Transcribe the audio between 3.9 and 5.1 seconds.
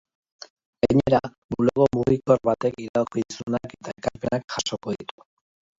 ekarpenak jasoko